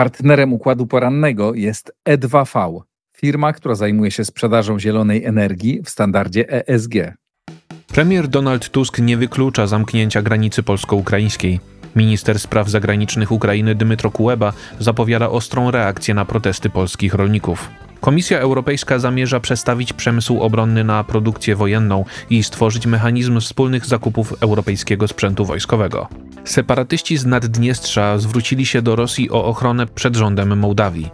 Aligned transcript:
Partnerem 0.00 0.52
układu 0.52 0.86
porannego 0.86 1.54
jest 1.54 1.92
E2V, 2.08 2.80
firma, 3.16 3.52
która 3.52 3.74
zajmuje 3.74 4.10
się 4.10 4.24
sprzedażą 4.24 4.78
zielonej 4.78 5.24
energii 5.24 5.82
w 5.84 5.90
standardzie 5.90 6.68
ESG. 6.68 6.94
Premier 7.86 8.28
Donald 8.28 8.70
Tusk 8.70 8.98
nie 8.98 9.16
wyklucza 9.16 9.66
zamknięcia 9.66 10.22
granicy 10.22 10.62
polsko-ukraińskiej. 10.62 11.60
Minister 11.96 12.38
spraw 12.38 12.68
zagranicznych 12.68 13.32
Ukrainy 13.32 13.74
Dmytro 13.74 14.10
Kuleba 14.10 14.52
zapowiada 14.78 15.30
ostrą 15.30 15.70
reakcję 15.70 16.14
na 16.14 16.24
protesty 16.24 16.70
polskich 16.70 17.14
rolników. 17.14 17.70
Komisja 18.00 18.38
Europejska 18.38 18.98
zamierza 18.98 19.40
przestawić 19.40 19.92
przemysł 19.92 20.40
obronny 20.40 20.84
na 20.84 21.04
produkcję 21.04 21.56
wojenną 21.56 22.04
i 22.30 22.42
stworzyć 22.42 22.86
mechanizm 22.86 23.40
wspólnych 23.40 23.86
zakupów 23.86 24.42
europejskiego 24.42 25.08
sprzętu 25.08 25.44
wojskowego. 25.44 26.08
Separatyści 26.44 27.16
z 27.16 27.26
Naddniestrza 27.26 28.18
zwrócili 28.18 28.66
się 28.66 28.82
do 28.82 28.96
Rosji 28.96 29.30
o 29.30 29.44
ochronę 29.44 29.86
przed 29.86 30.16
rządem 30.16 30.58
Mołdawii. 30.58 31.10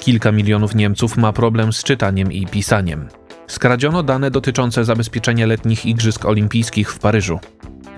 Kilka 0.00 0.32
milionów 0.32 0.74
Niemców 0.74 1.16
ma 1.16 1.32
problem 1.32 1.72
z 1.72 1.82
czytaniem 1.84 2.32
i 2.32 2.46
pisaniem. 2.46 3.08
Skradziono 3.46 4.02
dane 4.02 4.30
dotyczące 4.30 4.84
zabezpieczenia 4.84 5.46
letnich 5.46 5.86
Igrzysk 5.86 6.24
Olimpijskich 6.24 6.92
w 6.92 6.98
Paryżu. 6.98 7.38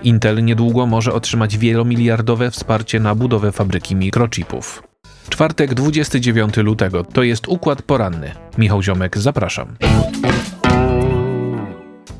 Intel 0.03 0.45
niedługo 0.45 0.85
może 0.85 1.13
otrzymać 1.13 1.57
wielomiliardowe 1.57 2.51
wsparcie 2.51 2.99
na 2.99 3.15
budowę 3.15 3.51
fabryki 3.51 3.95
mikrochipów. 3.95 4.92
Czwartek 5.29 5.73
29 5.73 6.57
lutego 6.57 7.03
to 7.03 7.23
jest 7.23 7.47
układ 7.47 7.81
poranny. 7.81 8.31
Michał 8.57 8.83
Ziomek, 8.83 9.17
zapraszam. 9.17 9.75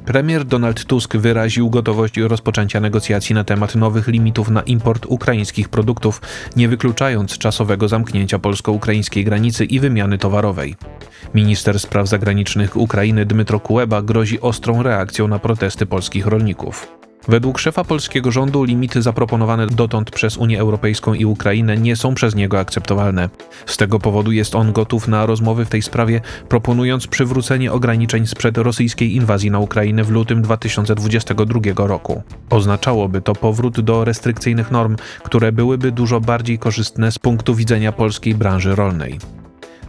Premier 0.05 0.45
Donald 0.45 0.85
Tusk 0.85 1.17
wyraził 1.17 1.69
gotowość 1.69 2.17
rozpoczęcia 2.17 2.79
negocjacji 2.79 3.35
na 3.35 3.43
temat 3.43 3.75
nowych 3.75 4.07
limitów 4.07 4.49
na 4.49 4.61
import 4.61 5.05
ukraińskich 5.05 5.69
produktów, 5.69 6.21
nie 6.55 6.67
wykluczając 6.67 7.37
czasowego 7.37 7.87
zamknięcia 7.87 8.39
polsko-ukraińskiej 8.39 9.25
granicy 9.25 9.65
i 9.65 9.79
wymiany 9.79 10.17
towarowej. 10.17 10.75
Minister 11.33 11.79
spraw 11.79 12.07
zagranicznych 12.07 12.77
Ukrainy 12.77 13.25
Dmytro 13.25 13.59
Kuleba 13.59 14.01
grozi 14.01 14.41
ostrą 14.41 14.83
reakcją 14.83 15.27
na 15.27 15.39
protesty 15.39 15.85
polskich 15.85 16.27
rolników. 16.27 17.02
Według 17.27 17.59
szefa 17.59 17.83
polskiego 17.83 18.31
rządu 18.31 18.63
limity 18.63 19.01
zaproponowane 19.01 19.67
dotąd 19.67 20.11
przez 20.11 20.37
Unię 20.37 20.59
Europejską 20.59 21.13
i 21.13 21.25
Ukrainę 21.25 21.77
nie 21.77 21.95
są 21.95 22.15
przez 22.15 22.35
niego 22.35 22.59
akceptowalne. 22.59 23.29
Z 23.65 23.77
tego 23.77 23.99
powodu 23.99 24.31
jest 24.31 24.55
on 24.55 24.73
gotów 24.73 25.07
na 25.07 25.25
rozmowy 25.25 25.65
w 25.65 25.69
tej 25.69 25.81
sprawie, 25.81 26.21
proponując 26.49 27.07
przywrócenie 27.07 27.71
ograniczeń 27.71 28.27
sprzed 28.27 28.57
rosyjskiej 28.57 29.15
inwazji 29.15 29.51
na 29.51 29.59
Ukrainę 29.59 30.03
w 30.03 30.09
lutym 30.09 30.41
2022 30.41 31.87
roku. 31.87 32.23
Oznaczałoby 32.49 33.21
to 33.21 33.35
powrót 33.35 33.81
do 33.81 34.05
restrykcyjnych 34.05 34.71
norm, 34.71 34.95
które 35.23 35.51
byłyby 35.51 35.91
dużo 35.91 36.21
bardziej 36.21 36.59
korzystne 36.59 37.11
z 37.11 37.19
punktu 37.19 37.55
widzenia 37.55 37.91
polskiej 37.91 38.35
branży 38.35 38.75
rolnej. 38.75 39.19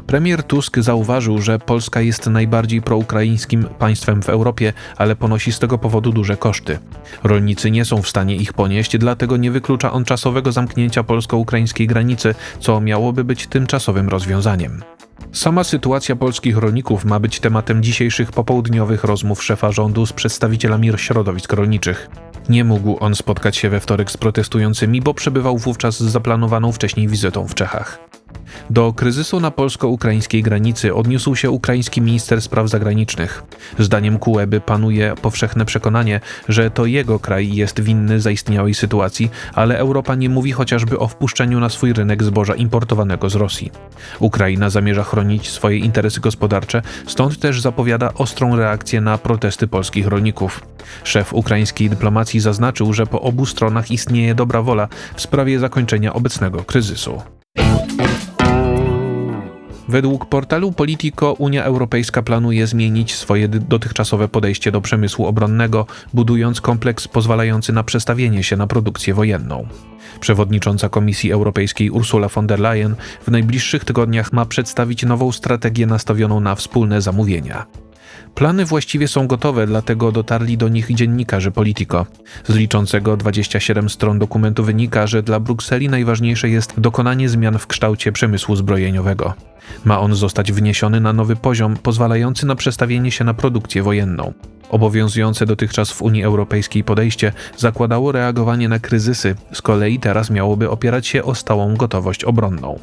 Premier 0.07 0.43
Tusk 0.43 0.79
zauważył, 0.79 1.43
że 1.43 1.59
Polska 1.59 2.01
jest 2.01 2.27
najbardziej 2.27 2.83
proukraińskim 2.83 3.65
państwem 3.79 4.23
w 4.23 4.29
Europie, 4.29 4.73
ale 4.97 5.17
ponosi 5.17 5.53
z 5.53 5.59
tego 5.59 5.79
powodu 5.79 6.13
duże 6.13 6.37
koszty. 6.37 6.79
Rolnicy 7.23 7.71
nie 7.71 7.85
są 7.85 8.03
w 8.03 8.09
stanie 8.09 8.37
ich 8.37 8.53
ponieść, 8.53 8.99
dlatego 8.99 9.37
nie 9.37 9.51
wyklucza 9.51 9.93
on 9.93 10.05
czasowego 10.05 10.53
zamknięcia 10.53 11.03
polsko-ukraińskiej 11.03 11.87
granicy, 11.87 12.35
co 12.61 12.81
miałoby 12.81 13.25
być 13.25 13.47
tymczasowym 13.47 14.09
rozwiązaniem. 14.09 14.83
Sama 15.33 15.65
sytuacja 15.65 16.17
polskich 16.17 16.57
rolników 16.57 17.05
ma 17.05 17.21
być 17.21 17.41
tematem 17.41 17.83
dzisiejszych 17.83 18.33
popołudniowych 18.33 19.05
rozmów 19.05 19.45
szefa 19.45 19.73
rządu 19.73 20.07
z 20.07 20.13
przedstawicielami 20.13 20.93
środowisk 20.97 21.53
rolniczych. 21.53 22.11
Nie 22.49 22.65
mógł 22.65 22.97
on 23.01 23.15
spotkać 23.15 23.57
się 23.57 23.71
we 23.71 23.81
wtorek 23.81 24.11
z 24.11 24.17
protestującymi, 24.17 25.01
bo 25.01 25.15
przebywał 25.15 25.59
wówczas 25.59 25.97
z 25.97 26.03
zaplanowaną 26.03 26.73
wcześniej 26.73 27.09
wizytą 27.09 27.49
w 27.49 27.55
Czechach. 27.55 28.14
Do 28.71 28.93
kryzysu 28.93 29.41
na 29.41 29.51
polsko-ukraińskiej 29.51 30.43
granicy 30.43 30.95
odniósł 30.95 31.35
się 31.35 31.51
ukraiński 31.51 32.01
minister 32.01 32.43
spraw 32.43 32.69
zagranicznych. 32.69 33.43
Zdaniem 33.79 34.19
Kueby 34.19 34.61
panuje 34.61 35.15
powszechne 35.23 35.65
przekonanie, 35.65 36.21
że 36.49 36.71
to 36.71 36.87
jego 36.87 37.19
kraj 37.19 37.55
jest 37.55 37.81
winny 37.81 38.21
zaistniałej 38.21 38.75
sytuacji, 38.75 39.31
ale 39.55 39.79
Europa 39.79 40.15
nie 40.15 40.29
mówi 40.29 40.53
chociażby 40.53 40.99
o 40.99 41.09
wpuszczeniu 41.09 41.61
na 41.61 41.69
swój 41.69 41.93
rynek 41.93 42.23
zboża 42.23 42.55
importowanego 42.55 43.31
z 43.31 43.35
Rosji. 43.35 43.71
Ukraina 44.21 44.71
zamierza 44.71 45.05
chronić 45.05 45.51
swoje 45.51 45.79
interesy 45.79 46.21
gospodarcze, 46.21 46.83
stąd 47.07 47.39
też 47.39 47.61
zapowiada 47.61 48.15
ostrą 48.15 48.57
reakcję 48.57 49.01
na 49.01 49.19
protesty 49.19 49.67
polskich 49.67 50.07
rolników. 50.07 50.67
Szef 51.05 51.35
ukraińskiej 51.35 51.91
dyplomacji 51.91 52.41
zaznaczył, 52.41 52.93
że 52.93 53.07
po 53.07 53.21
obu 53.21 53.47
stronach 53.47 53.91
istnieje 53.91 54.35
dobra 54.35 54.63
wola 54.63 54.89
w 55.15 55.21
sprawie 55.21 55.59
zakończenia 55.59 56.13
obecnego 56.13 56.65
kryzysu. 56.65 57.23
Według 59.89 60.27
portalu 60.27 60.73
Politico 60.73 61.33
Unia 61.33 61.65
Europejska 61.65 62.23
planuje 62.23 62.67
zmienić 62.67 63.15
swoje 63.15 63.49
dotychczasowe 63.49 64.29
podejście 64.29 64.73
do 64.73 64.81
przemysłu 64.81 65.27
obronnego, 65.27 65.87
budując 66.15 66.61
kompleks 66.61 67.09
pozwalający 67.09 67.73
na 67.73 67.83
przestawienie 67.83 68.43
się 68.43 68.57
na 68.57 68.67
produkcję 68.67 69.15
wojenną. 69.15 69.69
Przewodnicząca 70.21 70.89
Komisji 70.89 71.33
Europejskiej 71.33 71.91
Ursula 71.91 72.29
von 72.29 72.47
der 72.47 72.61
Leyen 72.61 72.95
w 73.27 73.31
najbliższych 73.31 73.85
tygodniach 73.85 74.33
ma 74.33 74.47
przedstawić 74.47 75.03
nową 75.03 75.33
strategię 75.33 75.87
nastawioną 75.87 76.41
na 76.41 76.55
wspólne 76.55 77.03
zamówienia. 77.03 77.67
Plany 78.35 78.65
właściwie 78.65 79.09
są 79.09 79.27
gotowe, 79.27 79.67
dlatego 79.67 80.13
dotarli 80.13 80.57
do 80.57 80.69
nich 80.69 80.95
dziennikarze 80.95 81.51
Politico. 81.51 82.07
Z 82.49 82.55
liczącego 82.55 83.17
27 83.17 83.91
stron 83.91 84.19
dokumentu 84.19 84.65
wynika, 84.65 85.07
że 85.07 85.23
dla 85.23 85.41
Brukseli 85.41 85.89
najważniejsze 85.89 86.49
jest 86.49 86.81
dokonanie 86.81 87.29
zmian 87.29 87.59
w 87.59 87.67
kształcie 87.67 88.13
przemysłu 88.13 88.57
zbrojeniowego. 88.57 89.35
Ma 89.85 90.01
on 90.01 90.15
zostać 90.15 90.53
wniesiony 90.53 91.01
na 91.01 91.13
nowy 91.13 91.37
poziom, 91.37 91.77
pozwalający 91.77 92.47
na 92.47 92.55
przestawienie 92.55 93.11
się 93.11 93.25
na 93.25 93.35
produkcję 93.35 93.83
wojenną. 93.83 94.33
Obowiązujące 94.71 95.47
dotychczas 95.47 95.93
w 95.93 96.03
Unii 96.03 96.25
Europejskiej 96.25 96.85
podejście 96.85 97.33
zakładało 97.57 98.13
reagowanie 98.13 98.69
na 98.69 98.79
kryzysy, 98.79 99.35
z 99.53 99.63
kolei 99.63 99.99
teraz 99.99 100.31
miałoby 100.31 100.71
opierać 100.71 101.07
się 101.07 101.25
o 101.25 101.35
stałą 101.35 101.77
gotowość 101.77 102.25
obronną. 102.25 102.79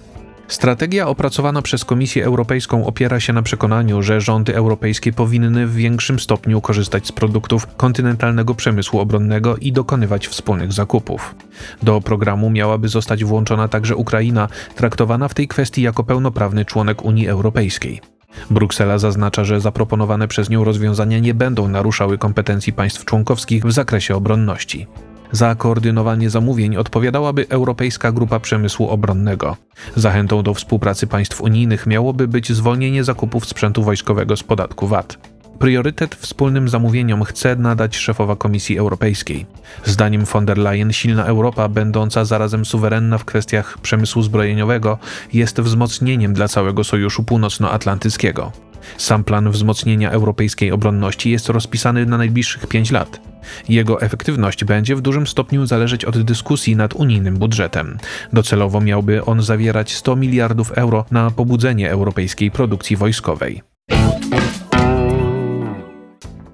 Strategia 0.52 1.08
opracowana 1.08 1.62
przez 1.62 1.86
Komisję 1.86 2.26
Europejską 2.26 2.86
opiera 2.86 3.20
się 3.20 3.34
na 3.34 3.42
przekonaniu, 3.42 4.02
że 4.02 4.22
rządy 4.22 4.56
europejskie 4.56 5.14
powinny 5.14 5.68
w 5.68 5.76
większym 5.76 6.20
stopniu 6.20 6.62
korzystać 6.62 7.08
z 7.08 7.12
produktów 7.12 7.68
kontynentalnego 7.78 8.56
przemysłu 8.56 9.00
obronnego 9.00 9.58
i 9.58 9.72
dokonywać 9.72 10.28
wspólnych 10.28 10.74
zakupów. 10.74 11.36
Do 11.84 12.02
programu 12.02 12.50
miałaby 12.50 12.88
zostać 12.88 13.24
włączona 13.24 13.68
także 13.68 13.96
Ukraina, 13.96 14.48
traktowana 14.76 15.28
w 15.28 15.34
tej 15.34 15.48
kwestii 15.48 15.82
jako 15.82 16.04
pełnoprawny 16.04 16.66
członek 16.66 17.06
Unii 17.06 17.28
Europejskiej. 17.28 18.02
Bruksela 18.50 18.98
zaznacza, 18.98 19.44
że 19.44 19.62
zaproponowane 19.62 20.28
przez 20.28 20.50
nią 20.50 20.64
rozwiązania 20.64 21.20
nie 21.20 21.34
będą 21.34 21.68
naruszały 21.68 22.18
kompetencji 22.18 22.74
państw 22.74 23.06
członkowskich 23.06 23.66
w 23.66 23.72
zakresie 23.72 24.16
obronności. 24.16 24.88
Za 25.32 25.56
koordynowanie 25.56 26.30
zamówień 26.30 26.76
odpowiadałaby 26.76 27.46
Europejska 27.50 28.12
Grupa 28.12 28.40
Przemysłu 28.40 28.90
Obronnego. 28.90 29.58
Zachętą 29.96 30.44
do 30.44 30.54
współpracy 30.54 31.08
państw 31.08 31.42
unijnych 31.42 31.88
miałoby 31.88 32.28
być 32.28 32.52
zwolnienie 32.52 33.04
zakupów 33.04 33.46
sprzętu 33.46 33.84
wojskowego 33.84 34.38
z 34.38 34.44
podatku 34.44 34.88
VAT. 34.88 35.18
Priorytet 35.60 36.16
wspólnym 36.16 36.70
zamówieniom 36.70 37.24
chce 37.24 37.56
nadać 37.56 37.98
szefowa 37.98 38.36
Komisji 38.36 38.78
Europejskiej. 38.78 39.46
Zdaniem 39.86 40.26
von 40.26 40.46
der 40.46 40.58
Leyen 40.58 40.94
silna 40.94 41.26
Europa, 41.26 41.70
będąca 41.70 42.26
zarazem 42.26 42.66
suwerenna 42.66 43.18
w 43.18 43.26
kwestiach 43.26 43.78
przemysłu 43.78 44.22
zbrojeniowego, 44.22 44.98
jest 45.34 45.62
wzmocnieniem 45.62 46.34
dla 46.34 46.48
całego 46.48 46.84
Sojuszu 46.84 47.24
Północnoatlantyckiego. 47.24 48.52
Sam 48.98 49.24
plan 49.24 49.52
wzmocnienia 49.52 50.12
europejskiej 50.12 50.72
obronności 50.72 51.32
jest 51.32 51.50
rozpisany 51.50 52.06
na 52.06 52.18
najbliższych 52.18 52.68
pięć 52.68 52.92
lat. 52.92 53.22
Jego 53.70 54.02
efektywność 54.02 54.64
będzie 54.64 54.96
w 54.96 55.02
dużym 55.02 55.28
stopniu 55.28 55.66
zależeć 55.66 56.06
od 56.06 56.22
dyskusji 56.22 56.76
nad 56.76 56.94
unijnym 56.94 57.38
budżetem. 57.38 57.98
Docelowo 58.34 58.82
miałby 58.82 59.26
on 59.26 59.42
zawierać 59.42 59.94
100 59.94 60.16
miliardów 60.16 60.72
euro 60.72 61.06
na 61.12 61.32
pobudzenie 61.32 61.92
europejskiej 61.92 62.52
produkcji 62.52 62.96
wojskowej. 62.98 63.62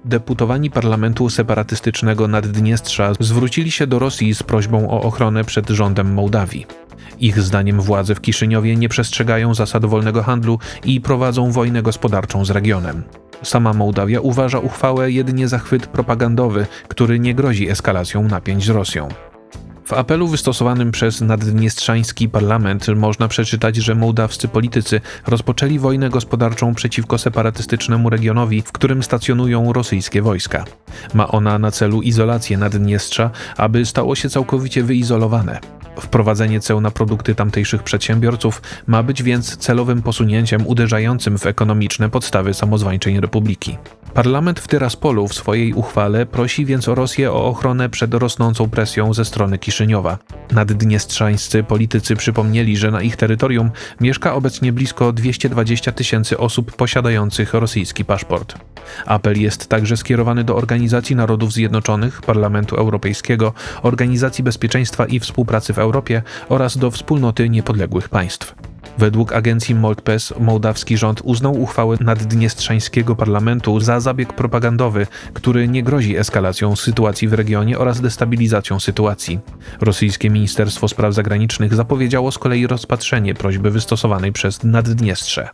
Deputowani 0.08 0.70
parlamentu 0.70 1.30
separatystycznego 1.30 2.28
Naddniestrza 2.28 3.12
zwrócili 3.20 3.70
się 3.70 3.86
do 3.86 3.98
Rosji 3.98 4.34
z 4.34 4.42
prośbą 4.42 4.90
o 4.90 5.02
ochronę 5.02 5.44
przed 5.44 5.68
rządem 5.68 6.12
Mołdawii. 6.12 6.66
Ich 7.20 7.40
zdaniem 7.40 7.80
władze 7.80 8.14
w 8.14 8.20
Kiszyniowie 8.20 8.76
nie 8.76 8.88
przestrzegają 8.88 9.54
zasad 9.54 9.84
wolnego 9.84 10.22
handlu 10.22 10.58
i 10.84 11.00
prowadzą 11.00 11.52
wojnę 11.52 11.82
gospodarczą 11.82 12.44
z 12.44 12.50
regionem. 12.50 13.02
Sama 13.42 13.72
Mołdawia 13.72 14.20
uważa 14.20 14.58
uchwałę 14.58 15.10
jedynie 15.10 15.48
za 15.48 15.58
chwyt 15.58 15.86
propagandowy, 15.86 16.66
który 16.88 17.18
nie 17.18 17.34
grozi 17.34 17.70
eskalacją 17.70 18.22
napięć 18.22 18.64
z 18.64 18.68
Rosją. 18.68 19.08
W 19.88 19.92
apelu 19.92 20.28
wystosowanym 20.28 20.92
przez 20.92 21.20
naddniestrzański 21.20 22.28
parlament 22.28 22.88
można 22.88 23.28
przeczytać, 23.28 23.76
że 23.76 23.94
mołdawscy 23.94 24.48
politycy 24.48 25.00
rozpoczęli 25.26 25.78
wojnę 25.78 26.10
gospodarczą 26.10 26.74
przeciwko 26.74 27.18
separatystycznemu 27.18 28.10
regionowi, 28.10 28.62
w 28.62 28.72
którym 28.72 29.02
stacjonują 29.02 29.72
rosyjskie 29.72 30.22
wojska. 30.22 30.64
Ma 31.14 31.28
ona 31.28 31.58
na 31.58 31.70
celu 31.70 32.02
izolację 32.02 32.58
Naddniestrza, 32.58 33.30
aby 33.56 33.86
stało 33.86 34.14
się 34.14 34.30
całkowicie 34.30 34.82
wyizolowane. 34.82 35.60
Wprowadzenie 36.00 36.60
ceł 36.60 36.80
na 36.80 36.90
produkty 36.90 37.34
tamtejszych 37.34 37.82
przedsiębiorców 37.82 38.62
ma 38.86 39.02
być 39.02 39.22
więc 39.22 39.56
celowym 39.56 40.02
posunięciem 40.02 40.66
uderzającym 40.66 41.38
w 41.38 41.46
ekonomiczne 41.46 42.10
podstawy 42.10 42.54
samozwańczej 42.54 43.20
republiki. 43.20 43.78
Parlament 44.14 44.60
w 44.60 44.68
Tyraspolu 44.68 45.28
w 45.28 45.34
swojej 45.34 45.72
uchwale 45.74 46.26
prosi 46.26 46.64
więc 46.66 46.88
o 46.88 46.94
Rosję 46.94 47.32
o 47.32 47.46
ochronę 47.46 47.88
przed 47.88 48.14
rosnącą 48.14 48.70
presją 48.70 49.14
ze 49.14 49.24
strony 49.24 49.58
Kiszyniowa. 49.58 49.77
Naddniestrzańscy 50.52 51.62
politycy 51.62 52.16
przypomnieli, 52.16 52.76
że 52.76 52.90
na 52.90 53.02
ich 53.02 53.16
terytorium 53.16 53.70
mieszka 54.00 54.34
obecnie 54.34 54.72
blisko 54.72 55.12
220 55.12 55.92
tysięcy 55.92 56.38
osób 56.38 56.76
posiadających 56.76 57.54
rosyjski 57.54 58.04
paszport. 58.04 58.54
Apel 59.06 59.40
jest 59.40 59.68
także 59.68 59.96
skierowany 59.96 60.44
do 60.44 60.56
Organizacji 60.56 61.16
Narodów 61.16 61.52
Zjednoczonych, 61.52 62.22
Parlamentu 62.22 62.76
Europejskiego, 62.76 63.52
Organizacji 63.82 64.44
Bezpieczeństwa 64.44 65.06
i 65.06 65.20
Współpracy 65.20 65.72
w 65.72 65.78
Europie 65.78 66.22
oraz 66.48 66.78
do 66.78 66.90
Wspólnoty 66.90 67.48
Niepodległych 67.48 68.08
Państw. 68.08 68.54
Według 68.98 69.32
agencji 69.32 69.74
Moldpes 69.74 70.34
mołdawski 70.40 70.96
rząd 70.96 71.20
uznał 71.24 71.62
uchwałę 71.62 71.96
naddniestrzańskiego 72.00 73.16
parlamentu 73.16 73.80
za 73.80 74.00
zabieg 74.00 74.32
propagandowy, 74.32 75.06
który 75.34 75.68
nie 75.68 75.82
grozi 75.82 76.16
eskalacją 76.16 76.76
sytuacji 76.76 77.28
w 77.28 77.32
regionie 77.32 77.78
oraz 77.78 78.00
destabilizacją 78.00 78.80
sytuacji. 78.80 79.38
Rosyjskie 79.80 80.30
Ministerstwo 80.30 80.88
Spraw 80.88 81.14
Zagranicznych 81.14 81.74
zapowiedziało 81.74 82.32
z 82.32 82.38
kolei 82.38 82.66
rozpatrzenie 82.66 83.34
prośby 83.34 83.70
wystosowanej 83.70 84.32
przez 84.32 84.64
Naddniestrze. 84.64 85.48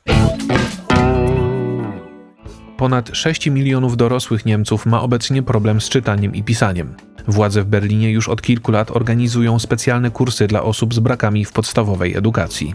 Ponad 2.76 3.10
6 3.12 3.46
milionów 3.46 3.96
dorosłych 3.96 4.46
Niemców 4.46 4.86
ma 4.86 5.02
obecnie 5.02 5.42
problem 5.42 5.80
z 5.80 5.88
czytaniem 5.88 6.34
i 6.34 6.42
pisaniem. 6.42 6.94
Władze 7.28 7.62
w 7.62 7.66
Berlinie 7.66 8.10
już 8.10 8.28
od 8.28 8.42
kilku 8.42 8.72
lat 8.72 8.90
organizują 8.90 9.58
specjalne 9.58 10.10
kursy 10.10 10.46
dla 10.46 10.62
osób 10.62 10.94
z 10.94 10.98
brakami 10.98 11.44
w 11.44 11.52
podstawowej 11.52 12.16
edukacji. 12.16 12.74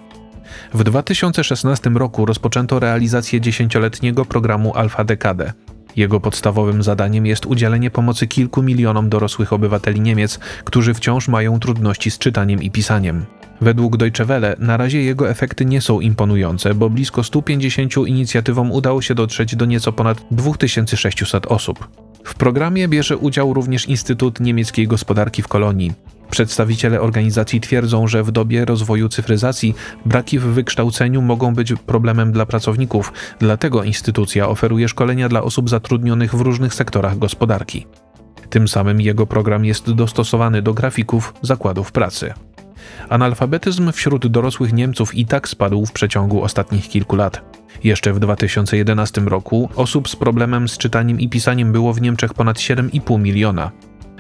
W 0.74 0.84
2016 0.84 1.90
roku 1.90 2.26
rozpoczęto 2.26 2.80
realizację 2.80 3.42
dziesięcioletniego 3.42 4.26
programu 4.26 4.76
Alfa 4.76 5.04
Decade. 5.04 5.54
Jego 5.96 6.20
podstawowym 6.20 6.84
zadaniem 6.84 7.26
jest 7.26 7.46
udzielenie 7.46 7.92
pomocy 7.92 8.28
kilku 8.28 8.64
milionom 8.64 9.10
dorosłych 9.10 9.54
obywateli 9.54 10.02
Niemiec, 10.02 10.40
którzy 10.64 10.94
wciąż 10.94 11.28
mają 11.28 11.60
trudności 11.60 12.12
z 12.12 12.18
czytaniem 12.18 12.64
i 12.64 12.72
pisaniem. 12.72 13.26
Według 13.62 13.98
Deutsche 13.98 14.26
Welle 14.26 14.56
na 14.60 14.78
razie 14.78 15.04
jego 15.04 15.30
efekty 15.30 15.66
nie 15.66 15.82
są 15.82 16.00
imponujące, 16.00 16.76
bo 16.76 16.90
blisko 16.90 17.24
150 17.24 17.98
inicjatywom 17.98 18.72
udało 18.72 19.02
się 19.02 19.16
dotrzeć 19.16 19.56
do 19.56 19.66
nieco 19.66 19.94
ponad 19.94 20.26
2600 20.32 21.46
osób. 21.46 21.88
W 22.24 22.34
programie 22.34 22.88
bierze 22.88 23.18
udział 23.18 23.54
również 23.54 23.86
Instytut 23.86 24.40
Niemieckiej 24.40 24.88
Gospodarki 24.88 25.42
w 25.42 25.48
Kolonii. 25.48 25.94
Przedstawiciele 26.32 27.02
organizacji 27.02 27.62
twierdzą, 27.62 28.08
że 28.08 28.24
w 28.24 28.32
dobie 28.32 28.66
rozwoju 28.66 29.10
cyfryzacji 29.10 29.76
braki 30.06 30.40
w 30.40 30.44
wykształceniu 30.44 31.22
mogą 31.22 31.56
być 31.56 31.74
problemem 31.86 32.32
dla 32.32 32.46
pracowników, 32.46 33.14
dlatego 33.40 33.84
instytucja 33.84 34.50
oferuje 34.50 34.90
szkolenia 34.90 35.30
dla 35.30 35.44
osób 35.44 35.70
zatrudnionych 35.70 36.36
w 36.36 36.42
różnych 36.42 36.74
sektorach 36.74 37.18
gospodarki. 37.18 37.86
Tym 38.50 38.68
samym 38.68 39.02
jego 39.02 39.28
program 39.28 39.66
jest 39.66 39.92
dostosowany 39.92 40.62
do 40.62 40.74
grafików 40.74 41.34
zakładów 41.42 41.92
pracy. 41.92 42.34
Analfabetyzm 43.10 43.92
wśród 43.92 44.28
dorosłych 44.28 44.74
Niemców 44.74 45.16
i 45.16 45.26
tak 45.26 45.48
spadł 45.48 45.86
w 45.86 45.92
przeciągu 45.92 46.44
ostatnich 46.44 46.90
kilku 46.90 47.16
lat. 47.16 47.42
Jeszcze 47.84 48.14
w 48.14 48.20
2011 48.20 49.22
roku 49.22 49.70
osób 49.76 50.10
z 50.10 50.16
problemem 50.16 50.70
z 50.70 50.78
czytaniem 50.78 51.20
i 51.20 51.30
pisaniem 51.30 51.72
było 51.72 51.94
w 51.94 52.02
Niemczech 52.02 52.34
ponad 52.34 52.58
7,5 52.58 53.20
miliona. 53.20 53.72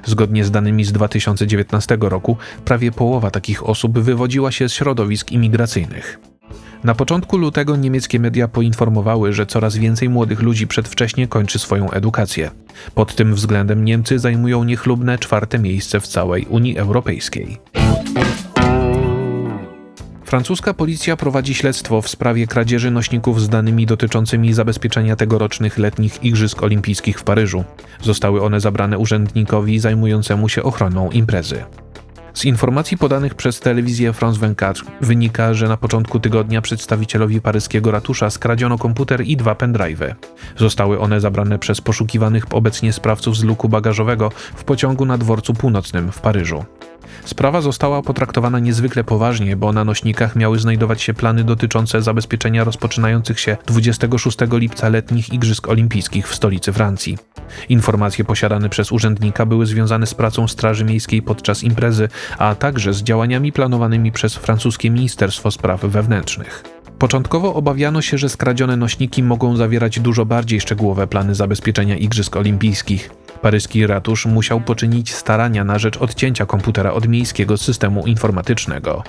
Zgodnie 0.05 0.43
z 0.43 0.51
danymi 0.51 0.83
z 0.83 0.91
2019 0.91 1.97
roku, 2.01 2.37
prawie 2.65 2.91
połowa 2.91 3.31
takich 3.31 3.69
osób 3.69 3.99
wywodziła 3.99 4.51
się 4.51 4.69
z 4.69 4.73
środowisk 4.73 5.31
imigracyjnych. 5.31 6.19
Na 6.83 6.95
początku 6.95 7.37
lutego 7.37 7.75
niemieckie 7.75 8.19
media 8.19 8.47
poinformowały, 8.47 9.33
że 9.33 9.45
coraz 9.45 9.77
więcej 9.77 10.09
młodych 10.09 10.41
ludzi 10.41 10.67
przedwcześnie 10.67 11.27
kończy 11.27 11.59
swoją 11.59 11.91
edukację. 11.91 12.51
Pod 12.95 13.15
tym 13.15 13.35
względem 13.35 13.85
Niemcy 13.85 14.19
zajmują 14.19 14.63
niechlubne 14.63 15.17
czwarte 15.17 15.59
miejsce 15.59 15.99
w 15.99 16.07
całej 16.07 16.45
Unii 16.45 16.77
Europejskiej. 16.77 17.57
Francuska 20.29 20.73
policja 20.73 21.17
prowadzi 21.17 21.53
śledztwo 21.55 22.01
w 22.01 22.09
sprawie 22.09 22.47
kradzieży 22.47 22.91
nośników 22.91 23.41
z 23.41 23.49
danymi 23.49 23.85
dotyczącymi 23.85 24.53
zabezpieczenia 24.53 25.15
tegorocznych 25.15 25.77
letnich 25.77 26.23
Igrzysk 26.23 26.63
Olimpijskich 26.63 27.19
w 27.19 27.23
Paryżu. 27.23 27.63
Zostały 28.01 28.41
one 28.41 28.59
zabrane 28.59 28.97
urzędnikowi 28.97 29.79
zajmującemu 29.79 30.49
się 30.49 30.63
ochroną 30.63 31.11
imprezy. 31.11 31.63
Z 32.33 32.45
informacji 32.45 32.97
podanych 32.97 33.35
przez 33.35 33.59
telewizję 33.59 34.13
France 34.13 34.37
24 34.37 34.97
wynika, 35.01 35.53
że 35.53 35.67
na 35.67 35.77
początku 35.77 36.19
tygodnia 36.19 36.61
przedstawicielowi 36.61 37.41
paryskiego 37.41 37.91
ratusza 37.91 38.29
skradziono 38.29 38.77
komputer 38.77 39.21
i 39.21 39.37
dwa 39.37 39.53
pendrive'y. 39.53 40.15
Zostały 40.57 40.99
one 40.99 41.21
zabrane 41.21 41.59
przez 41.59 41.81
poszukiwanych 41.81 42.45
obecnie 42.51 42.93
sprawców 42.93 43.37
z 43.37 43.43
luku 43.43 43.69
bagażowego 43.69 44.31
w 44.55 44.63
pociągu 44.63 45.05
na 45.05 45.17
dworcu 45.17 45.53
północnym 45.53 46.11
w 46.11 46.21
Paryżu. 46.21 46.65
Sprawa 47.25 47.61
została 47.61 48.01
potraktowana 48.01 48.59
niezwykle 48.59 49.03
poważnie, 49.03 49.55
bo 49.55 49.73
na 49.73 49.83
nośnikach 49.83 50.35
miały 50.35 50.59
znajdować 50.59 51.01
się 51.01 51.13
plany 51.13 51.43
dotyczące 51.43 52.01
zabezpieczenia 52.01 52.63
rozpoczynających 52.63 53.39
się 53.39 53.57
26 53.65 54.37
lipca 54.51 54.89
letnich 54.89 55.33
Igrzysk 55.33 55.67
Olimpijskich 55.67 56.27
w 56.27 56.35
stolicy 56.35 56.73
Francji. 56.73 57.17
Informacje 57.69 58.25
posiadane 58.25 58.69
przez 58.69 58.91
urzędnika 58.91 59.45
były 59.45 59.65
związane 59.65 60.05
z 60.05 60.13
pracą 60.13 60.47
Straży 60.47 60.85
Miejskiej 60.85 61.21
podczas 61.21 61.63
imprezy, 61.63 62.09
a 62.37 62.55
także 62.55 62.93
z 62.93 63.03
działaniami 63.03 63.51
planowanymi 63.51 64.11
przez 64.11 64.35
francuskie 64.35 64.89
Ministerstwo 64.89 65.51
Spraw 65.51 65.81
Wewnętrznych. 65.81 66.63
Początkowo 66.99 67.53
obawiano 67.53 68.01
się, 68.01 68.17
że 68.17 68.29
skradzione 68.29 68.77
nośniki 68.77 69.23
mogą 69.23 69.55
zawierać 69.55 69.99
dużo 69.99 70.25
bardziej 70.25 70.61
szczegółowe 70.61 71.07
plany 71.07 71.35
zabezpieczenia 71.35 71.95
Igrzysk 71.97 72.35
Olimpijskich. 72.35 73.09
Paryski 73.41 73.87
ratusz 73.87 74.25
musiał 74.25 74.61
poczynić 74.61 75.13
starania 75.13 75.63
na 75.63 75.79
rzecz 75.79 75.97
odcięcia 75.97 76.45
komputera 76.45 76.93
od 76.93 77.07
miejskiego 77.07 77.57
systemu 77.57 78.07
informatycznego. 78.07 79.03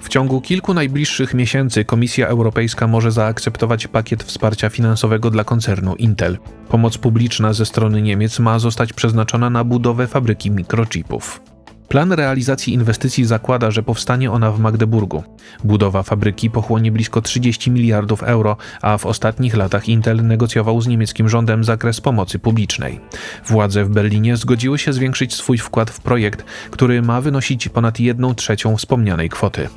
W 0.00 0.08
ciągu 0.08 0.40
kilku 0.40 0.74
najbliższych 0.74 1.34
miesięcy 1.34 1.84
Komisja 1.84 2.26
Europejska 2.28 2.86
może 2.86 3.10
zaakceptować 3.10 3.86
pakiet 3.86 4.22
wsparcia 4.22 4.70
finansowego 4.70 5.30
dla 5.30 5.44
koncernu 5.44 5.94
Intel. 5.94 6.38
Pomoc 6.68 6.98
publiczna 6.98 7.52
ze 7.52 7.66
strony 7.66 8.02
Niemiec 8.02 8.38
ma 8.38 8.58
zostać 8.58 8.92
przeznaczona 8.92 9.50
na 9.50 9.64
budowę 9.64 10.06
fabryki 10.06 10.50
mikrochipów. 10.50 11.51
Plan 11.88 12.12
realizacji 12.12 12.74
inwestycji 12.74 13.24
zakłada, 13.24 13.70
że 13.70 13.82
powstanie 13.82 14.30
ona 14.30 14.50
w 14.50 14.60
Magdeburgu. 14.60 15.22
Budowa 15.64 16.02
fabryki 16.02 16.50
pochłonie 16.50 16.92
blisko 16.92 17.22
30 17.22 17.70
miliardów 17.70 18.22
euro, 18.22 18.56
a 18.82 18.98
w 18.98 19.06
ostatnich 19.06 19.56
latach 19.56 19.88
Intel 19.88 20.26
negocjował 20.26 20.80
z 20.80 20.86
niemieckim 20.86 21.28
rządem 21.28 21.64
zakres 21.64 22.00
pomocy 22.00 22.38
publicznej. 22.38 23.00
Władze 23.46 23.84
w 23.84 23.88
Berlinie 23.88 24.36
zgodziły 24.36 24.78
się 24.78 24.92
zwiększyć 24.92 25.34
swój 25.34 25.58
wkład 25.58 25.90
w 25.90 26.00
projekt, 26.00 26.44
który 26.70 27.02
ma 27.02 27.20
wynosić 27.20 27.68
ponad 27.68 28.00
1 28.00 28.34
trzecią 28.34 28.76
wspomnianej 28.76 29.28
kwoty. 29.28 29.68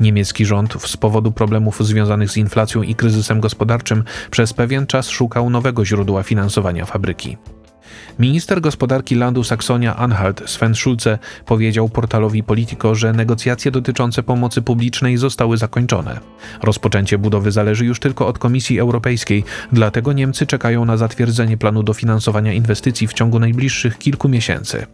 Niemiecki 0.00 0.46
rząd 0.46 0.82
z 0.82 0.96
powodu 0.96 1.32
problemów 1.32 1.86
związanych 1.86 2.30
z 2.30 2.36
inflacją 2.36 2.82
i 2.82 2.94
kryzysem 2.94 3.40
gospodarczym 3.40 4.04
przez 4.30 4.52
pewien 4.52 4.86
czas 4.86 5.08
szukał 5.08 5.50
nowego 5.50 5.84
źródła 5.84 6.22
finansowania 6.22 6.86
fabryki. 6.86 7.36
Minister 8.18 8.60
gospodarki 8.60 9.14
landu 9.14 9.44
Saksonia-Anhalt 9.44 10.42
Sven 10.46 10.74
Schulze 10.74 11.18
powiedział 11.46 11.88
portalowi 11.88 12.42
Politico, 12.42 12.94
że 12.94 13.12
negocjacje 13.12 13.70
dotyczące 13.70 14.22
pomocy 14.22 14.62
publicznej 14.62 15.16
zostały 15.16 15.56
zakończone. 15.56 16.20
Rozpoczęcie 16.62 17.18
budowy 17.18 17.52
zależy 17.52 17.84
już 17.84 18.00
tylko 18.00 18.26
od 18.26 18.38
Komisji 18.38 18.80
Europejskiej, 18.80 19.44
dlatego 19.72 20.12
Niemcy 20.12 20.46
czekają 20.46 20.84
na 20.84 20.96
zatwierdzenie 20.96 21.56
planu 21.56 21.82
dofinansowania 21.82 22.52
inwestycji 22.52 23.06
w 23.06 23.12
ciągu 23.12 23.38
najbliższych 23.38 23.98
kilku 23.98 24.28
miesięcy. 24.28 24.86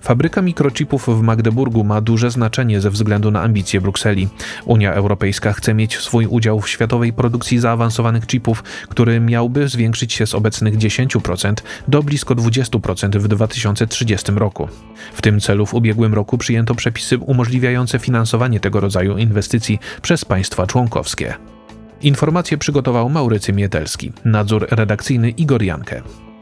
Fabryka 0.00 0.42
mikrochipów 0.42 1.06
w 1.06 1.22
Magdeburgu 1.22 1.84
ma 1.84 2.00
duże 2.00 2.30
znaczenie 2.30 2.80
ze 2.80 2.90
względu 2.90 3.30
na 3.30 3.42
ambicje 3.42 3.80
Brukseli. 3.80 4.28
Unia 4.64 4.92
Europejska 4.92 5.52
chce 5.52 5.74
mieć 5.74 5.98
swój 5.98 6.26
udział 6.26 6.60
w 6.60 6.68
światowej 6.68 7.12
produkcji 7.12 7.58
zaawansowanych 7.58 8.26
chipów, 8.26 8.64
który 8.88 9.20
miałby 9.20 9.68
zwiększyć 9.68 10.12
się 10.12 10.26
z 10.26 10.34
obecnych 10.34 10.78
10% 10.78 11.54
do 11.88 12.02
blisko 12.02 12.34
20% 12.34 13.18
w 13.18 13.28
2030 13.28 14.32
roku. 14.32 14.68
W 15.14 15.22
tym 15.22 15.40
celu 15.40 15.66
w 15.66 15.74
ubiegłym 15.74 16.14
roku 16.14 16.38
przyjęto 16.38 16.74
przepisy 16.74 17.18
umożliwiające 17.18 17.98
finansowanie 17.98 18.60
tego 18.60 18.80
rodzaju 18.80 19.18
inwestycji 19.18 19.78
przez 20.02 20.24
państwa 20.24 20.66
członkowskie. 20.66 21.34
Informacje 22.02 22.58
przygotował 22.58 23.08
Maurycy 23.08 23.52
Mietelski, 23.52 24.12
nadzór 24.24 24.66
redakcyjny 24.70 25.30
Igor 25.30 25.62
Jankę. 25.62 26.02